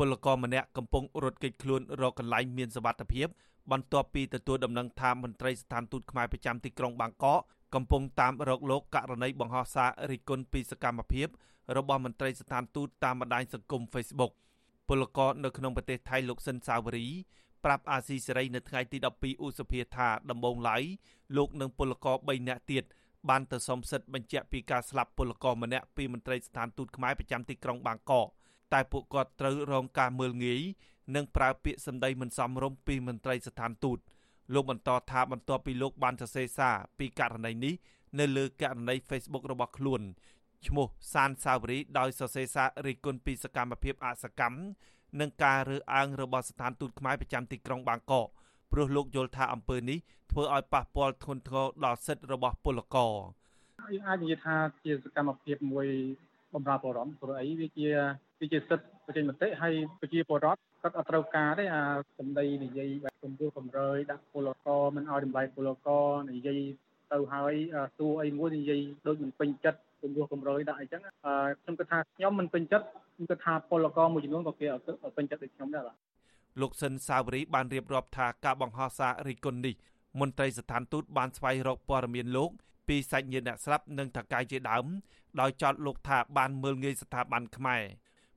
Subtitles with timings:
[0.00, 3.28] ពលករម្នាក់កំពុងរត់គេចខ្លួនរកកន្លែងមានសុវត្ថិភាព
[3.70, 7.40] បន្ទាប់ពីទទួលដំណឹងថាមន្ត្រីស្ថានទូតខ្មែរប្រចាំទីក្រុងបាងកក
[7.74, 11.28] កំពុងតាមរកលោកករណីបង្ហោះសាររិះគន់ពីសកម្មភាព
[11.76, 14.32] របស់មន្ត្រីស្ថានទូតតាមបណ្ដាញសង្គម Facebook
[14.88, 17.06] ពលករនៅក្នុងប្រទេសថៃលោកស៊ិនសាវរី
[17.64, 20.76] ប្រាប់អាស៊ីសេរីនៅថ្ងៃទី12ឧសភាថាដំបងឡៃ
[21.36, 22.84] លោកនិងពលករ3នាក់ទៀត
[23.28, 28.28] បានទៅសុំសិទ្ធិបញ្ជាក់ពីការស្លាប់ពលករម្នាក់ពីមន្ត្រីស្ថានទូតខ្មែរប្រចាំទីក្រុងបាងកក
[28.72, 30.60] តែពួកគាត់ត្រូវរងការមើលងាយ
[31.14, 33.98] និងប្រើពាក្យសម្ដីមិនសមរម្យពីមន្ត្រីស្ថានទូត
[34.54, 37.74] លោកបន្តថាបន្ទាប់ពីលោកបានសរសេរសារពីករណីនេះ
[38.18, 40.02] នៅលើករណី Facebook របស់ខ្លួន
[40.66, 44.58] ឈ្មោះសានសាវរីដោយសរសេរសាររិះគន់ពីសកម្មភាពអសកម្ម
[45.20, 48.28] និងការរើសអើងរបស់ស្ថានទូតខ្មែរប្រចាំទីក្រុងបាងកក
[48.72, 49.98] ព្រោះលោកយល់ថាអំពើនេះ
[50.30, 53.14] ធ្វើឲ្យប៉ះពាល់ធ្ងន់ធ្ងរដល់សិទ្ធិរបស់ពលករ
[53.94, 55.86] យើងអាចនិយាយថាជាសកម្មភាពមួយ
[56.54, 57.88] បំរើពលរដ្ឋព្រោះអីវាជា
[58.40, 61.82] វាជាសិទ្ធិបញ្ចេញមតិហើយប្រជាពលរដ្ឋគាត់អត់ត្រូវការទេអា
[62.18, 66.60] សម្ដីនិយាយបែបគំរោះគំរើយដាក់ពលករមិនឲ្យតម្លៃពលករនិយាយ
[67.12, 67.54] ទៅហើយ
[67.96, 71.02] សួរអីមួយនិយាយដូចមិនពេញចិត្តគំរោះគំរើយដាក់អីចឹង
[71.62, 74.84] ខ្ញុំគិតថាខ្ញុំមិនពេញចិត្តខ្ញុំគិតថាពលករមួយចំនួនក៏គេអត់
[75.16, 75.96] ពេញចិត្តដូចខ្ញុំដែរបាទ
[76.60, 79.74] លោកសិនសាវរីបានរៀបរាប់ថាការបង្ហោះសាររិះគន់នេះ
[80.20, 82.50] មន្ត្រីស្ថានទូតបានស្វែងរកព័ត៌មានលោក
[82.88, 84.86] ពីសាច់ញាតិអ្នកស្លាប់និងថៅកែជាដើម
[85.40, 87.82] ដោយចោទលោកថាបានមើលងាយស្ថាប័នខ្មែរ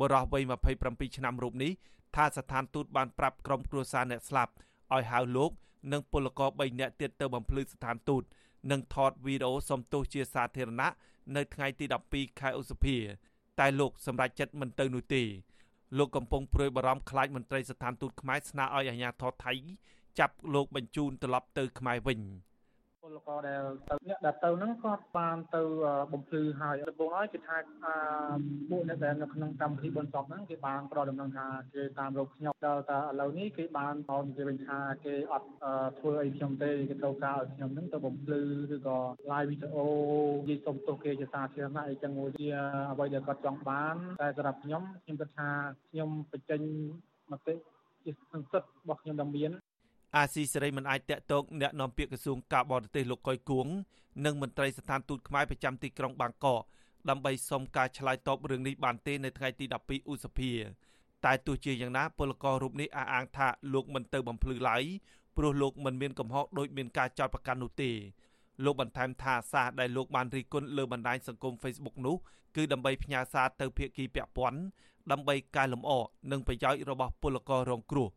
[0.00, 0.42] បរិះវ័យ
[0.80, 1.72] 27ឆ្នាំរូបនេះ
[2.16, 4.52] ថាស្ថានទូតបានប្រាប់ក្រុមគ្រួសារអ្នកស្លាប់
[4.94, 5.50] ឲ្យហៅលោក
[5.92, 8.22] និងពលករ3នាក់ទៀតទៅបំភ្លឺស្ថានទូត
[8.70, 10.90] និងថតវីដេអូសំទោសជាសាធារណៈ
[11.36, 12.96] នៅថ្ងៃទី12ខែឧសភា
[13.60, 15.22] តែលោកសម្រេចចិត្តមិនទៅនោះទេ
[15.98, 19.52] លោកកំពុងព្រួយបារម្ភខ្លាចមន្ត្រីស្ថានទូតខ្មែរស្នើឲ្យអាជ្ញាធរថៃ
[20.18, 22.20] ចាប់លោកបញ្ជូនត្រឡប់ទៅខ្មែរវិញ។
[23.04, 25.62] ពលករដែលទៅអ្នកដែលទៅហ្នឹងគាត់បានទៅ
[26.12, 27.56] បំភ្លឺហើយដំបូងហើយគេថា
[28.70, 35.48] ពួកអ្នកដែលនៅក្នុងកម្មវិធីបុណ្យសពហ្នឹងគេបានផ្ដល់ដំណឹងថាគេតាមរកខ្ញុំដល់តែឥឡូវនេះគេបានមកនិយាយវិញថាគេអត់
[35.98, 38.42] ធ្វើអីខ្ញុំទេគេត្រូវការឲ្យខ្ញុំហ្នឹងទៅបំភ្លឺ
[38.74, 38.98] ឬក៏
[39.30, 39.86] live វីដេអូ
[40.42, 42.48] និយាយសុំទោសគេជាសាធារណៈអីចឹងមួយជា
[42.92, 45.50] អ្វីដែលគាត់ចង់បាន តែសម្រាប់ខ្ញុំខ្ញុំគិតថា
[45.90, 46.60] ខ្ញុំបញ្ចេញ
[47.32, 47.54] មតិ
[48.04, 49.50] ជាសង្កត់របស់ខ្ញុំដែលមាន
[50.16, 53.66] អាស៊ីសេរីមិនអាចតាក់ទងអ្នកនាំពាក្យក្រសួងការបរទេសលោកកុយគួង
[54.24, 56.62] និងមន្ត្រីស្ថានទូតខ្មែរប្រចាំទីក្រុងបាងកក
[57.08, 60.50] ដើម្បីសុំការឆ្លើយតបរឿងនេះបានទេនៅថ្ងៃទី12ឧសភា
[61.24, 64.84] តែទោះជាយ៉ាងណាពលកររូបនេះអះអាងថាលោកមិនទៅបំភ្លឺឡើយ
[65.36, 67.90] ព្រោះលោកមិនមានកំហុសដោយមានការចោទប្រកាន់នោះទេ
[68.64, 72.16] លោកបន្ថែមថាសារដែលលោកបានរីគុណលើបណ្ដាញសង្គម Facebook នោះ
[72.56, 74.60] គឺដើម្បីផ្ញើសារទៅភាគីពាក់ព័ន្ធ
[75.12, 75.90] ដើម្បីកែលម្អ
[76.32, 78.08] និងប្រយោជន៍របស់ពលកររងគ្រោះ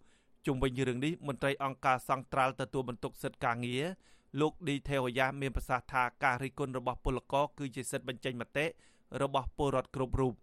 [0.47, 3.83] ជុំវិញរឿងនេះមន្ត្រីអង្គការសង្ត្រាល់ទទួលបន្ទុកសិទ្ធិការងារ
[4.39, 8.65] លោកឌីទេវយ៉ាមានប្រសាសន៍ថាការរិះគន់របស់ពលករគឺជាសិទ្ធិបញ្ចេញមតិ
[9.21, 10.33] របស់ពលរដ្ឋគ្រប់រូប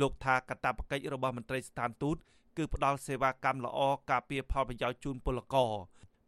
[0.00, 2.16] លោកថាកតាបកិច្ចរបស់មន្ត្រីស្ថានទូត
[2.56, 5.72] គឺផ្ដល់សេវាកម្មល្អការពារផលប្រយោជន៍ជូនពលករ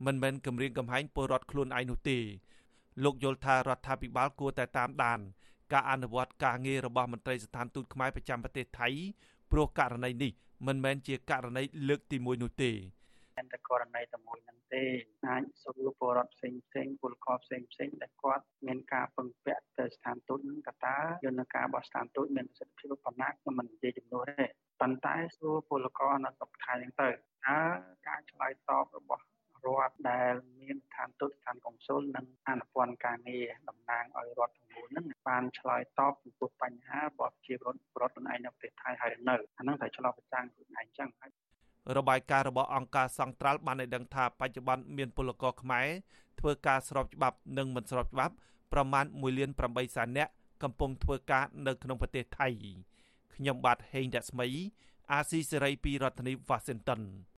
[0.06, 2.18] មិនមែនគម្រាមកំហែងពលរដ្ឋខ្លួនឯងនោះទេ
[3.04, 5.20] លោកយល់ថារដ្ឋាភិបាលគួរតែតាមដាន
[5.72, 8.88] ការអនុវត្តការងាររបស់មន្ត្រីស្ថានទូតខ្មែរប្រចាំប្រទេសថៃ
[9.50, 10.32] ព្រោះករណីនេះ
[10.66, 12.72] មិនមែនជាករណីលើកទី1នោះទេ
[13.36, 14.84] តែតែករណីតែមួយហ្នឹងទេ
[15.26, 24.46] អាចសួរពលរដ្ឋផ្សេងផ្សេងពលករផ្សេងផ្សេងដែលគាត់មានការពឹងពាក់ទៅស្ថានទូតហ្នឹងក៏តើយន្តការរបស់ស្ថានទូតមានប្រសិទ្ធភាពប៉ុណ្ណាខ្ញុំមិននិយាយចំនួនទេ
[24.80, 27.60] ប៉ុន្តែសួរពលករនៅស្រុកថៃហ្នឹងទៅតើ
[28.08, 29.24] ការឆ្លើយតបរបស់
[29.66, 41.30] រដ្ឋដែលមានឋានទូតឋានកុងស៊ុលនិងអនុព័ន្ធការងារតំណាងឲ្យរដ្ឋទាំងមូលហ្នឹងបានឆ្លើយតបចំពោះបញ្ហារបស់ជារដ្ឋរដ្ឋខ្លួនឯងនៅប្រទេសថៃហើយនៅអាហ្នឹងត្រូវឆ្លោះប្រចាំខ្លួនឯងចឹងហើយ
[41.96, 45.86] របាយការណ៍របស់អង្គការសង្ត្រាល់បានឲ្យដឹងថាបច្ចុប្បន្នមានពលករខ្មែរ
[46.40, 48.34] ធ្វើការស្របច្បាប់និងមិនស្របច្បាប់
[48.72, 50.32] ប្រមាណ1លាន8សែននាក់
[50.62, 52.48] កំពុងធ្វើការនៅក្នុងប្រទេសថៃ
[53.34, 54.48] ខ្ញុំបាទហេងរស្មី
[55.12, 57.02] អាស៊ីសេរីពីរដ្ឋធានី Washington